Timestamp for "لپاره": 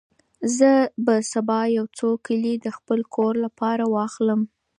3.45-3.83